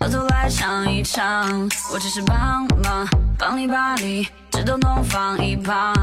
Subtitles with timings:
[0.00, 1.68] 偷偷来尝一尝。
[1.92, 3.06] 我只是帮忙，
[3.38, 5.94] 帮你把理智都弄放一旁，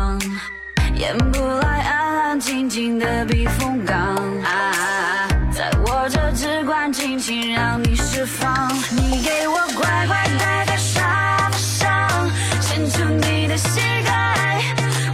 [0.95, 3.98] 演不来安安静静的避风港。
[3.98, 12.30] 啊，在我这只管尽情让你释放，你给我乖乖待在沙发上，
[12.61, 14.61] 伸出你的膝盖，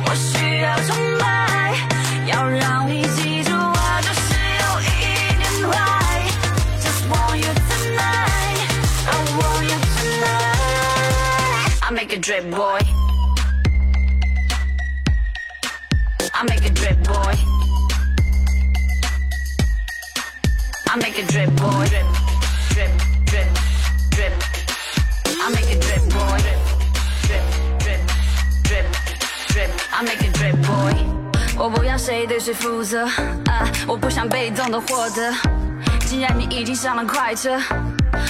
[0.05, 1.73] 我需要崇拜，
[2.27, 3.02] 要让你
[12.02, 12.78] make a drip boy.
[16.34, 17.34] I make a drip boy.
[20.86, 21.86] I make a drip boy.
[21.88, 22.06] Drip,
[22.70, 22.90] drip,
[23.26, 23.48] drip,
[24.10, 24.32] drip.
[25.26, 26.38] I make a drip boy.
[27.26, 27.42] Drip,
[27.80, 28.00] drip,
[28.64, 28.86] drip,
[29.48, 29.70] drip.
[29.92, 30.94] I make a drip boy.
[31.56, 33.04] 我不要谁对谁负责
[33.46, 35.34] 啊，我不想被动的获得。
[36.06, 37.58] 既然你已经上了快车，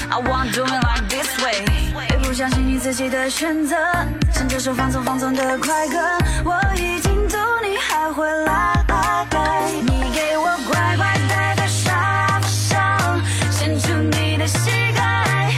[0.09, 1.67] I want do it like this way。
[2.14, 3.76] 也不相信你自己的选择，
[4.32, 5.98] 趁这首放纵放纵的快歌，
[6.46, 8.72] 我已经读你还会来。
[9.82, 13.20] 你给我乖乖待在沙发上，
[13.52, 15.52] 伸出你的膝盖，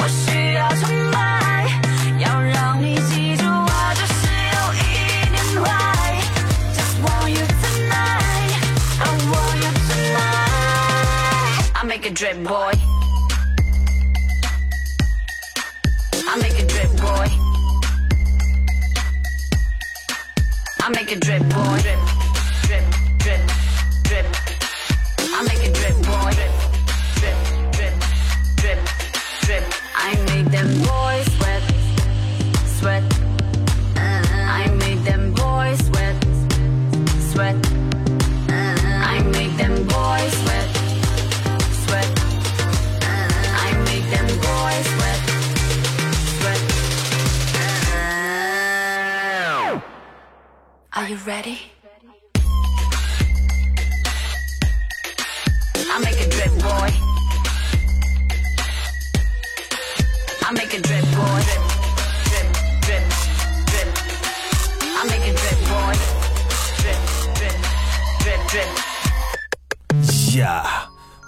[0.00, 1.68] 我需要崇拜，
[2.18, 5.70] 要让你记住我就是有一点坏。
[6.74, 8.58] Just want you tonight,
[8.98, 11.70] I want you tonight.
[11.74, 12.91] I make a drip boy.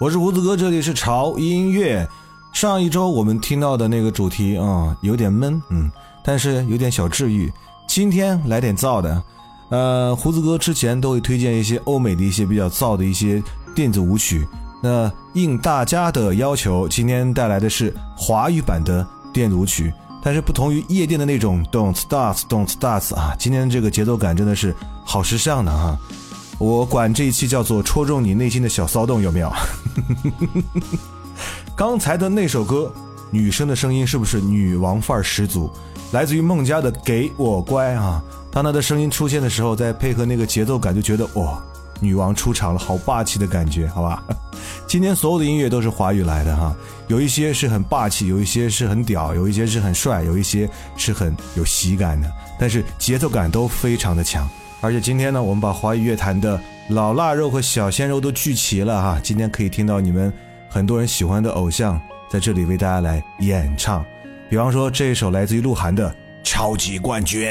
[0.05, 2.07] 我是胡子哥，这里是潮音乐。
[2.53, 5.91] 上一周我们听到的那个主题啊、有点闷，嗯，
[6.23, 7.51] 但是有点小治愈。
[7.87, 9.23] 今天来点燥的，
[9.69, 13.41] 呃，胡子哥之前都会推荐一些欧美的一些比较燥的一些
[13.73, 14.47] 电子舞曲。
[14.79, 24.71] 那应大家的要求，今天带来的是华语版的电子舞曲，但是不同于夜店的那种 Don't Start Don't Start 啊，今天这个节奏感真的是
[25.03, 25.97] 好时尚的哈。
[26.57, 29.51] 我管这一期叫做戳中你内心的小骚动，有没有？
[31.75, 32.93] 刚才的那首歌，
[33.29, 35.69] 女生的声音是不是女王范儿十足？
[36.11, 41.61] 来自于孟佳的《给我乖》啊，当她的声音出现的时候，再配合那个节奏感，就觉得哇，
[41.99, 44.23] 女王出场了，好霸气的感觉，好吧？
[44.87, 46.73] 今天所有的音乐都是华语来的哈，
[47.07, 54.47] 有一些是很霸气，有一些是很屌，有一些是很帅，有一些是很有喜感的，但是节奏感都非常的强。
[54.85, 59.19] 而且今天呢，我们把华语乐坛的老腊肉和小鲜肉都聚齐了哈。
[59.23, 60.31] 今天可以听到你们
[60.69, 61.99] 很多人喜欢的偶像
[62.29, 64.05] 在这里为大家来演唱，
[64.47, 66.07] 比方说这一首来自于鹿晗的
[66.43, 67.49] 《超级冠军》。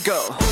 [0.00, 0.43] Go.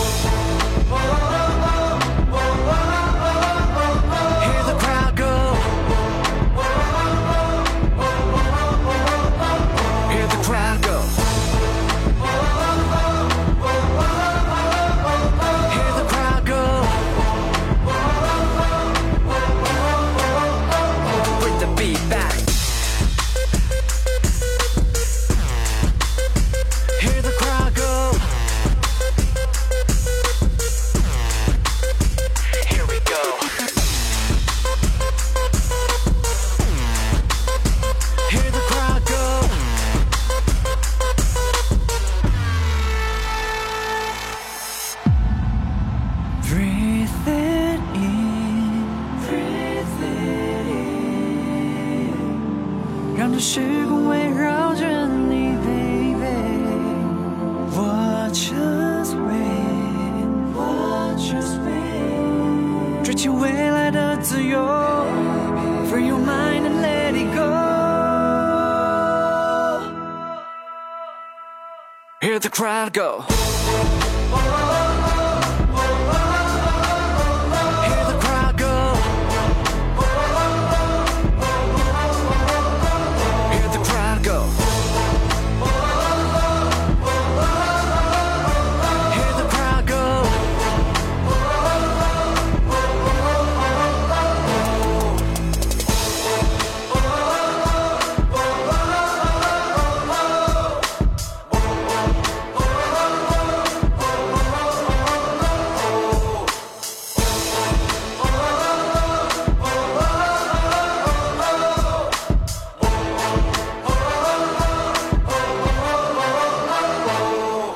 [53.42, 56.14] 时光围绕着你，baby。
[57.76, 64.60] Watch us win, watch us win，追求未来的自由
[65.90, 67.42] ，Free your mind and let it go。
[72.20, 73.24] Hear the crowd go.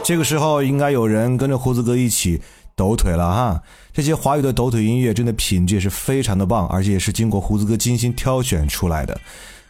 [0.06, 2.40] 这个时候应该有人跟着胡子哥一起
[2.76, 3.60] 抖腿了哈。
[3.92, 9.20] 这些华语的抖腿音乐真的品质也是非常的棒，而且也是经过胡子哥精心挑选出来的。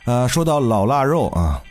[0.05, 1.63] 呃，说到老腊肉啊，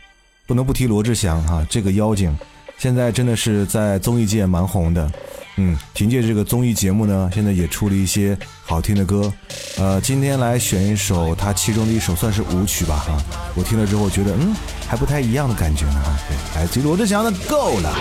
[0.47, 2.35] 不能不提罗志祥哈、这个妖精
[2.79, 5.11] 现在真的是在综艺界蛮红的。
[5.57, 9.31] 嗯，凭借这个综艺节目呢，现在也出了一些好听的歌。
[9.77, 13.17] 呃，今天来选一首他其中的一首，算是舞曲吧哈。
[13.55, 14.53] 我听了之后觉得，嗯，
[14.87, 16.17] 还不太一样的感觉呢哈。
[16.27, 17.93] 对，来这罗志祥的《够了》。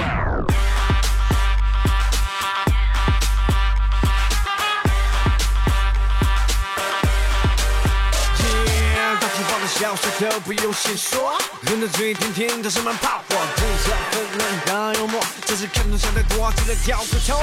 [9.84, 17.42] 大气泡的小舌头不用先说，人的嘴天天都是蛮怕火，真是很能当幽默，这是看中想太多，记得挑个头。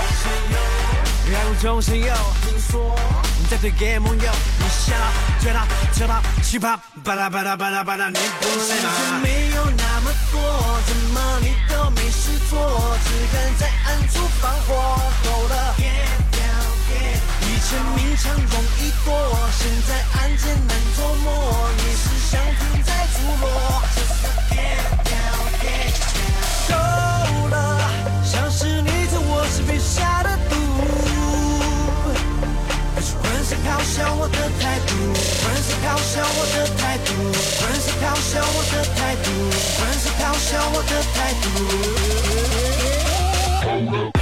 [1.31, 2.98] 然后众生有听说，
[3.38, 4.95] 你在推给盟友，你笑
[5.39, 8.89] 追他、扯他、奇葩，巴拉巴拉巴拉巴拉，你不是吗？
[9.21, 10.41] 没有那么多，
[10.88, 15.75] 怎么你都没事做，只敢在暗处放火，够了。
[17.71, 19.07] 以前明抢容易躲，
[19.57, 21.25] 现在案件难琢磨。
[21.77, 23.47] 你是想停在出落？
[26.67, 26.75] 够
[27.47, 27.55] 了，
[28.25, 30.53] 像是你在我身边下的毒，
[32.93, 34.91] 不是浑身咆哮我的态度，
[35.41, 37.09] 浑身咆哮我的态度，
[37.61, 39.25] 浑身咆哮我的态度，
[39.79, 41.17] 浑身咆哮我的态
[44.11, 44.20] 度。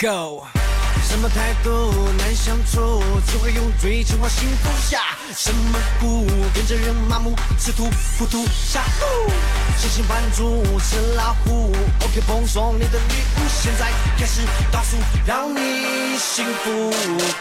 [0.00, 0.46] Go.
[1.02, 5.15] 什么态度难相处，只会用追求换幸福下。
[5.34, 9.32] 什么苦跟着人麻木，吃土糊涂下肚，
[9.76, 11.72] 星星扮猪吃老虎。
[12.00, 16.90] OK，奉送你的礼物，现在开始倒数，让你幸福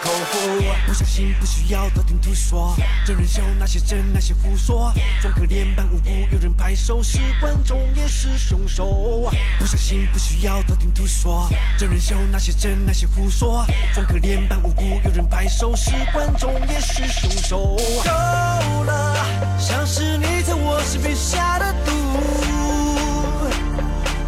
[0.01, 0.63] 口服。
[0.87, 2.75] 不相信不需要道听途说，
[3.05, 9.31] 真人秀那些真那些胡说，装可怜扮无辜，有人拍手是观众也是凶手。
[9.59, 17.74] 不相信不需要道听途说，真人秀那些真那些胡说，装可怜扮无辜，有人拍手是观众也是凶手。
[17.75, 18.91] 够了，
[19.59, 21.91] 像是你在我身边下的毒。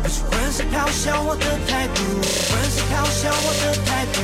[0.04, 2.02] 不是浑身咆哮我的态度，
[2.50, 4.16] 浑身咆哮我的态度，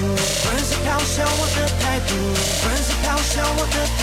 [0.43, 2.11] 浑身咆哮我的态度，
[2.63, 4.01] 浑身咆哮我的态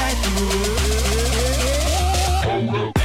[2.94, 2.99] 度。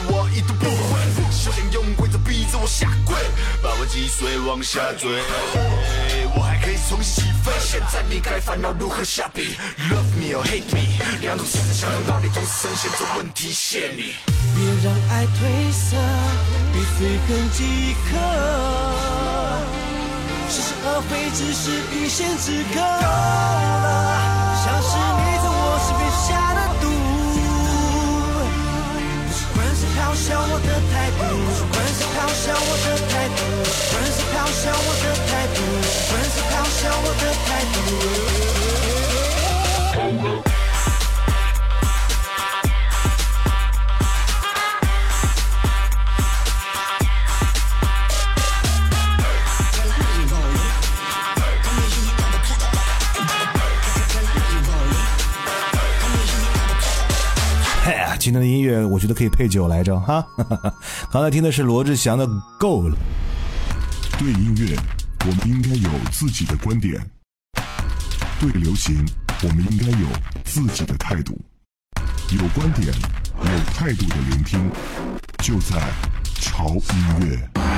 [0.00, 0.70] 不回，眼前为敌着我一读不回，
[1.30, 3.14] 修炼用规则逼着我下跪，
[3.62, 5.22] 把我击碎往下坠。
[6.34, 9.56] 我还可以重新起飞，现在你该烦恼如何下笔。
[9.90, 14.14] Love me or hate me，两种选择相同道理，同时呈现这问题线里。
[14.54, 15.96] 别让爱褪色，
[16.72, 18.18] 比随痕即可。
[20.48, 24.23] 是是而非，只是一线之隔。
[30.24, 31.20] 笑我的态度，
[31.60, 38.63] 不管是咆哮我的态度，不管是咆哮我的态度，不管是咆哮我的态度。
[59.04, 60.26] 觉得可以配酒来着哈。
[61.12, 62.26] 刚才听的是罗志祥的
[62.58, 62.96] 《够了》。
[64.18, 64.74] 对音乐，
[65.26, 66.98] 我们应该有自己的观点；
[68.40, 69.04] 对流行，
[69.42, 70.06] 我们应该有
[70.42, 71.38] 自己的态度。
[72.30, 72.86] 有观点、
[73.40, 74.70] 有态度的聆听，
[75.42, 75.78] 就在
[76.40, 77.73] 潮音乐。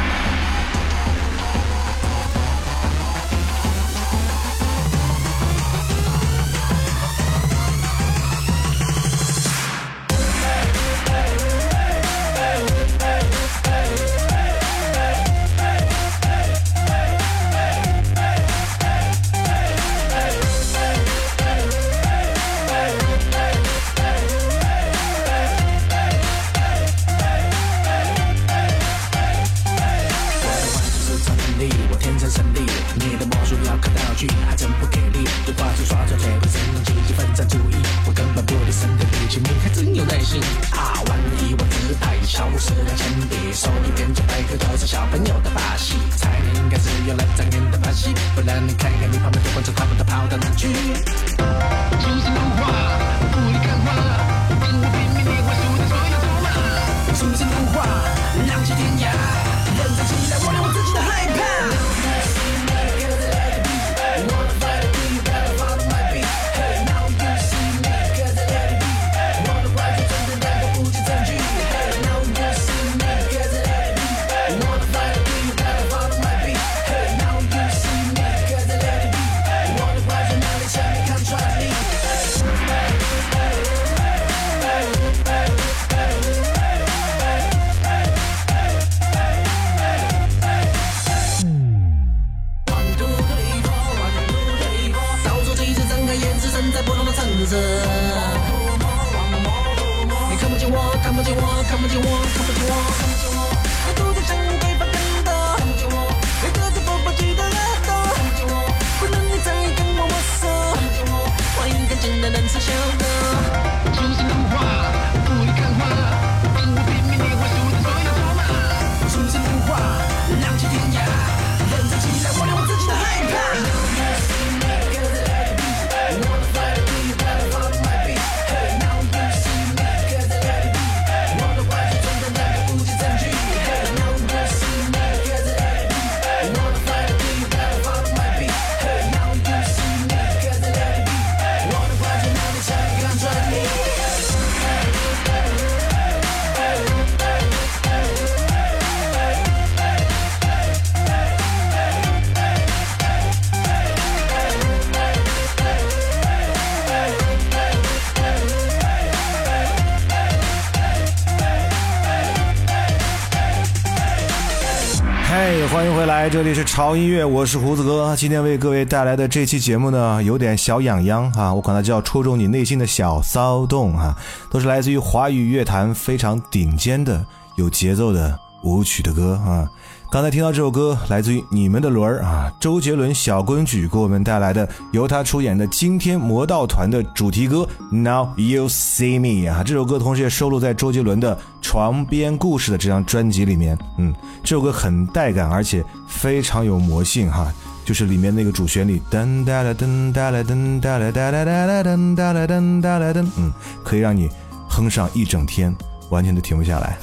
[166.36, 168.14] 这里是潮音乐，我是胡子哥。
[168.14, 174.14] 今天为各位带来的这期节目呢，有点小痒痒哈，我管它叫戳中你内心的小骚动啊，
[174.50, 177.24] 都是来自于华语乐坛非常顶尖的
[177.56, 179.66] 有节奏的舞曲的歌啊。
[180.08, 193.76] 刚才听到这首歌，来自于你们的轮儿啊，周杰伦小公举给我们带来的由他出演的《惊天魔盗团》的主题歌《Now You See Me》啊，这首歌同时也收录在周杰伦的《床边故事》的这张专辑里面。
[193.98, 197.52] 嗯，这首歌很带感，而且非常有魔性哈。
[197.84, 203.52] 就是里面那个主旋律，噔哒啦噔哒啦噔哒啦哒啦哒啦噔哒啦噔哒啦噔，嗯，
[203.84, 204.28] 可以让你
[204.68, 205.74] 哼上一整天。
[206.10, 206.96] 完全都停不下来。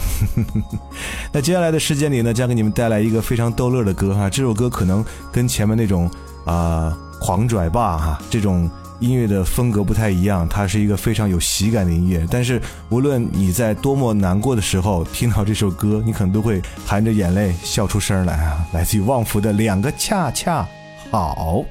[1.32, 4.30] 那接下来的时间里呢，将给你们带来一个非常逗乐的歌哈。
[4.30, 6.10] 这首歌可能跟前面那种
[6.46, 8.70] 啊、狂拽霸哈这种
[9.00, 12.26] 音乐的风格不太一样，它是一个非常有喜感的音乐。
[12.30, 18.66] 但是无论你在多么难过的时候听到这首歌，你可能都会含着眼泪笑出声来啊！
[18.74, 20.68] 来自于旺福的《两个恰恰
[21.12, 21.64] 好》。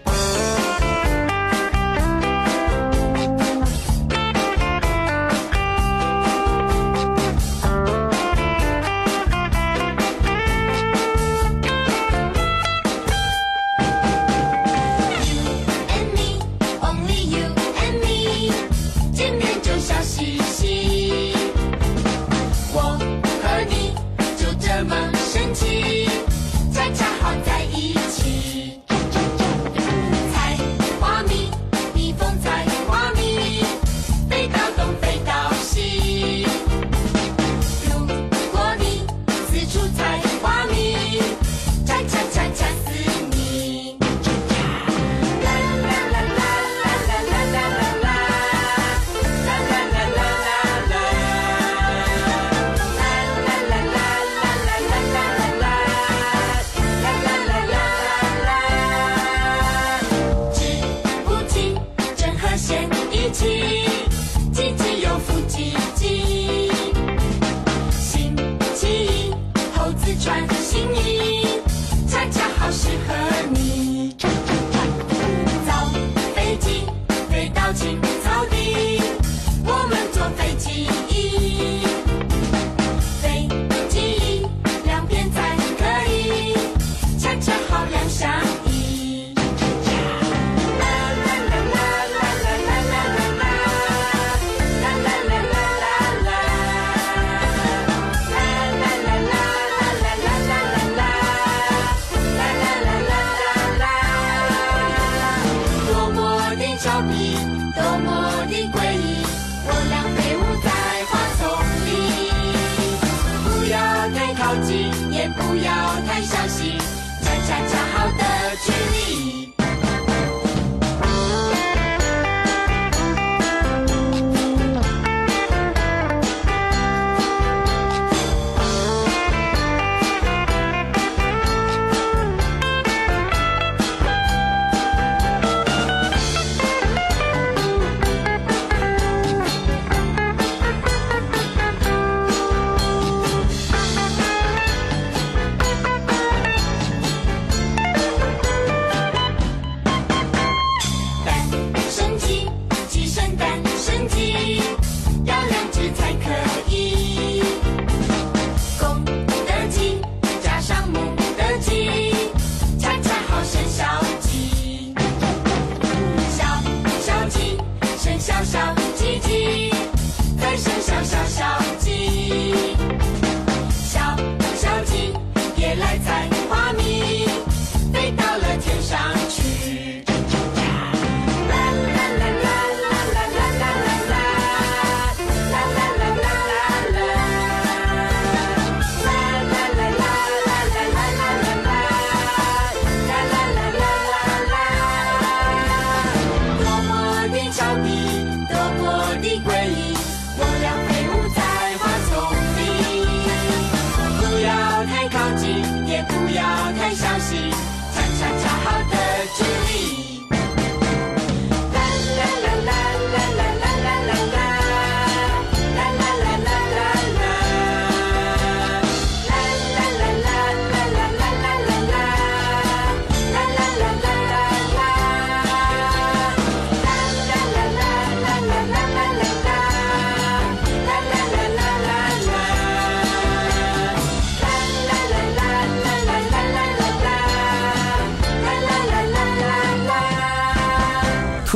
[77.83, 78.12] You.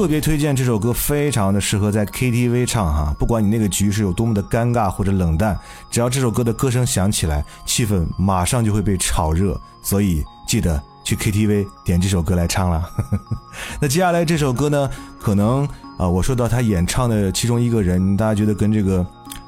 [0.06, 3.12] 特别推荐这首歌，非常的适合在 KTV 唱哈。
[3.18, 5.58] 不管你那个局是有多么的尴尬或者冷淡，
[5.90, 9.60] 只要这首歌的歌声响起来，气氛马上就会被炒热。
[9.82, 12.88] 所以记得去 KTV 点这首歌来唱了。
[13.82, 14.88] 那接下来这首歌呢，
[15.18, 19.04] 可能啊，我说到他演唱的其中一个人，大家觉得跟这个，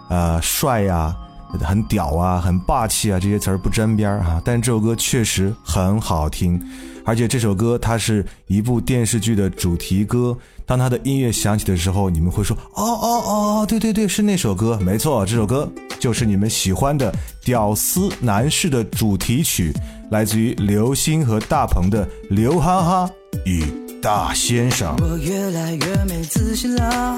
[0.09, 1.15] 呃，帅呀。
[1.61, 4.41] 很屌啊，很霸气啊，这些词儿不沾边儿啊。
[4.45, 6.61] 但这首歌确实很好听，
[7.05, 10.37] 而且这首歌它是一部电视剧的主题歌。
[10.67, 13.23] 当它的音乐响起的时候，你们会说：“哦哦
[13.63, 15.67] 哦，对对对，是那首歌，没错，这首歌
[15.99, 17.11] 就是你们喜欢的
[17.43, 19.73] 《屌丝男士》的主题曲，
[20.11, 23.11] 来自于刘星和大鹏的《刘哈哈
[23.47, 23.65] 与
[24.03, 24.95] 大先生。
[25.01, 27.17] 我越来越没自信了，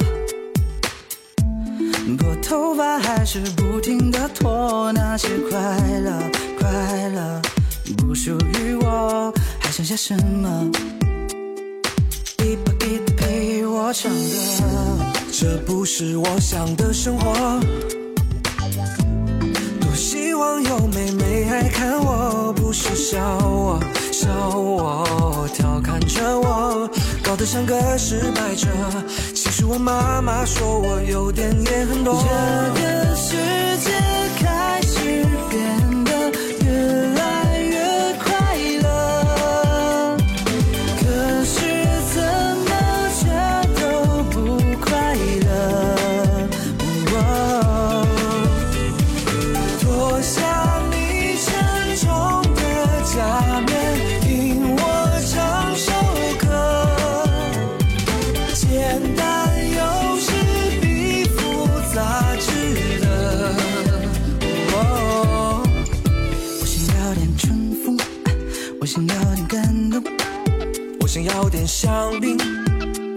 [2.19, 5.59] 拨头发还是不停的拖，那些快
[6.01, 6.13] 乐
[6.59, 7.41] 快乐
[7.97, 10.71] 不属于我，还剩下什么？
[12.39, 14.19] 一把吉他陪我唱歌，
[15.31, 17.61] 这不是我想的生活。
[19.81, 25.05] 多希望有妹妹爱看我，不是笑我，笑我，
[27.40, 28.68] 得像个失败者。
[29.35, 32.22] 其实我妈妈说我有点也很多。
[32.74, 33.35] 这个世
[33.79, 33.90] 界
[34.38, 35.89] 开始变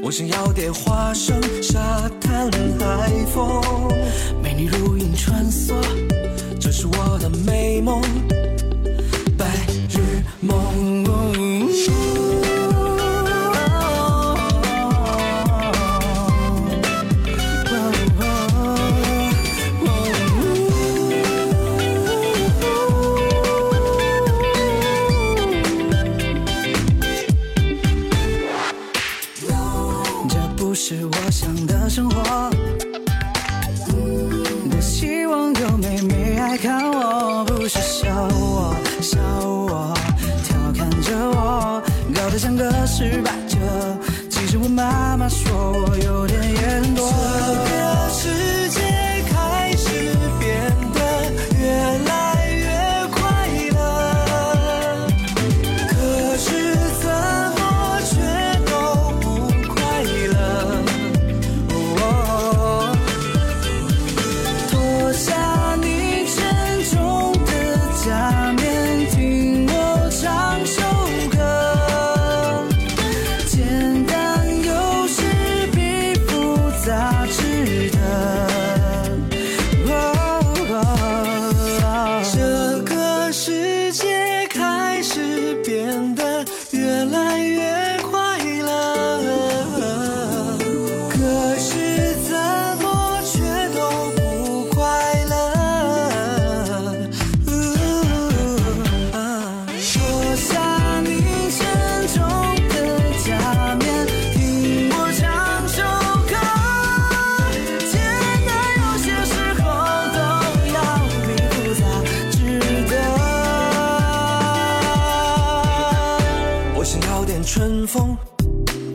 [0.05, 1.79] 我想要点花生、沙
[2.19, 3.61] 滩、海风。
[4.41, 5.73] 美女如云穿梭。
[6.59, 8.01] 这是我的美梦，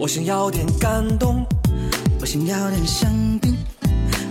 [0.01, 1.45] 我想要点感动，
[2.21, 3.57] 我想要点香槟，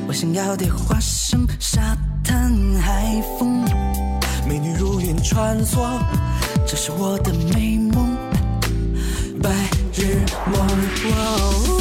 [0.07, 3.65] 我想要点花生、沙滩、海风，
[4.47, 5.85] 美女如云穿梭，
[6.65, 8.15] 这是我的美梦。
[9.41, 9.51] 白
[9.93, 11.76] 日梦。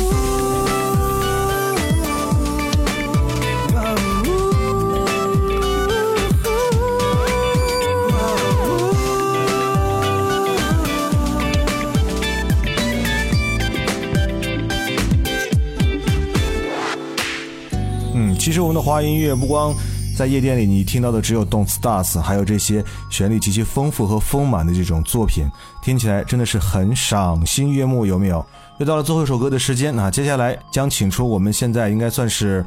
[18.47, 19.75] 其实我们的华语音乐不光
[20.17, 25.47] 在夜店里你听到的只有 Don't Stars，还有这些旋律极其丰富和丰满的这种作品，
[25.83, 28.47] 听起来真的是很赏心悦目，有没有？
[28.79, 32.65] 又到了最后一首歌的时间，那接下来将请出我们现在应该算是。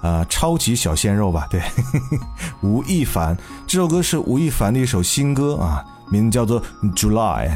[0.00, 1.60] 呃，超级小鲜肉吧，对，
[2.62, 3.36] 吴亦凡。
[3.66, 6.62] 这首歌是吴亦凡的一首新歌啊，名字叫做
[6.94, 7.48] 《July》。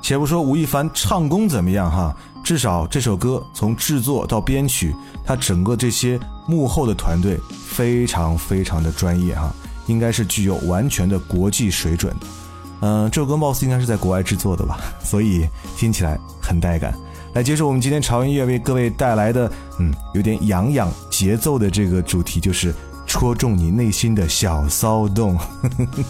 [0.00, 9.52] 且不说吴亦凡唱功怎么样哈，至少这首歌从制作到编曲，他整个这些幕后的团队非常非常的专业哈，
[9.86, 12.14] 应该是具有完全的国际水准。
[12.80, 16.94] 嗯、这首歌貌似应该是在国外制作的吧，所以听起来很带感。
[17.38, 19.48] 来接受我们今天潮音乐为各位带来的，
[19.78, 22.74] 嗯，有点痒痒节奏的这个主题，就是
[23.06, 25.38] 戳中你内心的小骚动。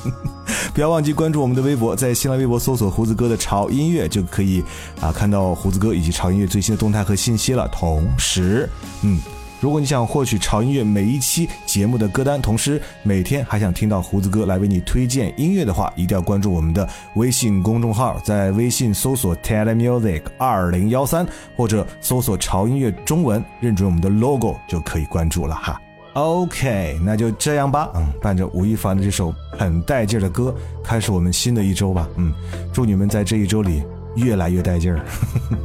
[0.72, 4.64] 不要忘记关注我们的微博，在新浪微博搜索“胡子哥的潮音乐”就可以
[5.02, 7.68] 啊看到胡子哥以及潮音乐最新的动态和信息了。
[7.68, 8.66] 同时，
[9.02, 9.20] 嗯，
[9.60, 25.80] 如果你想获取潮音乐每一期节目的歌单，同时每天还想听到胡子哥来为你推荐音乐的话，一定要关注我们的微信公众号，在微信搜索 telemusic 二零幺三，或者搜索潮音乐中文，认准我们的 logo 就可以关注了哈。
[26.14, 27.90] OK，那就这样吧。
[27.94, 32.08] 嗯，伴着吴亦凡的这首很带劲的歌，开始我们新的一周吧。
[32.16, 32.32] 嗯，
[32.72, 33.82] 祝你们在这一周里
[34.18, 35.00] 越来越带劲儿。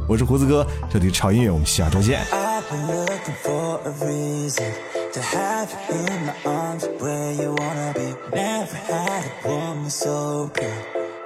[0.06, 2.24] 我是胡子哥，这里是潮音乐，我们下周见。
[2.32, 4.72] I've been looking for a reason
[5.12, 8.14] to have you in my arms where you wanna be.
[8.32, 10.70] Never had a woman so pure.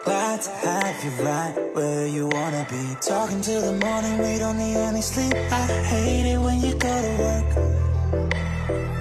[0.05, 2.97] Glad to have you right where you wanna be.
[3.01, 5.35] Talking till the morning, we don't need any sleep.
[5.51, 7.45] I hate it when you go to work.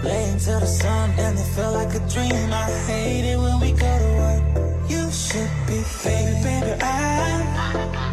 [0.03, 2.51] Laying till the sun and it feel like a dream.
[2.51, 4.43] I hate it when we go to work.
[4.89, 8.06] You should be, baby, baby, I.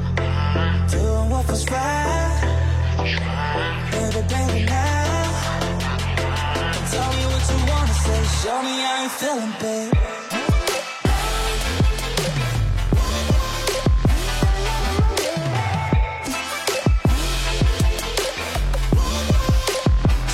[1.54, 1.70] Baby,
[4.28, 5.30] baby, now
[6.90, 8.22] Tell me what you wanna say.
[8.42, 9.94] Show me how you feeling, babe.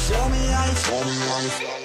[0.07, 1.80] Show me how you Show me how you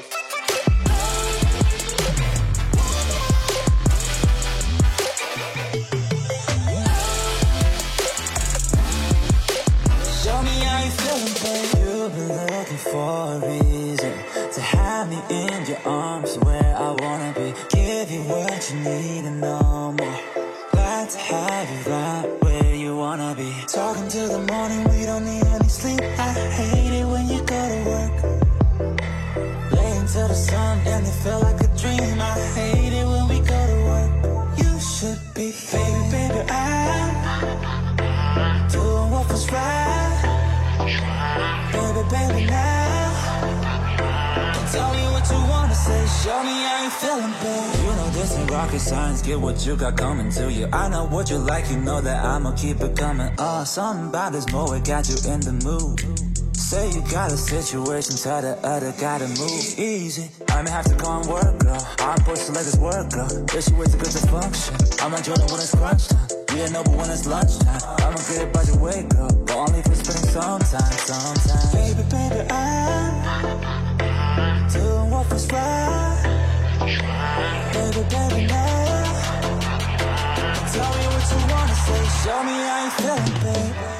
[47.17, 47.27] you
[47.83, 49.21] You know this ain't rocket science.
[49.21, 50.67] Get what you got coming to you.
[50.71, 51.69] I know what you like.
[51.69, 53.27] You know that I'ma keep it coming.
[53.27, 56.01] Uh, oh, something about this moe Got you in the mood.
[56.55, 58.15] Say you got a situation.
[58.15, 59.79] Tell the other to move.
[59.79, 60.29] Easy.
[60.49, 61.87] I may have to go and work, girl.
[61.99, 63.29] I'm supposed to let this work, girl.
[63.49, 64.75] Shit way too good to function.
[65.01, 66.27] I'm enjoying it when it's crunch time.
[66.55, 69.27] Yeah, no, but when it's lunchtime I'ma get it by the way, girl.
[69.45, 71.35] But only if it's spending some time, some
[71.75, 73.13] Baby, baby, I'm
[74.69, 76.04] doing what was right
[76.85, 76.93] Tell
[80.93, 82.03] me what you wanna say.
[82.21, 83.94] Show me how you feeling, babe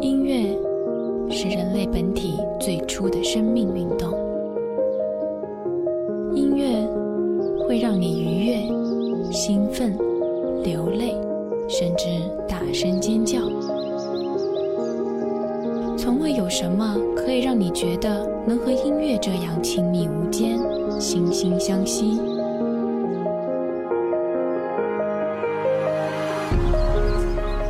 [0.00, 0.56] 音乐
[1.28, 4.19] 是人类本体最初的生命运动